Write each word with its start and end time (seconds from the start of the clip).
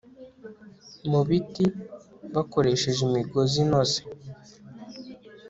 mu 1.09 1.21
biti 1.27 1.65
bakoresheje 2.33 2.99
imigozi 3.07 3.55
inoze 3.65 3.99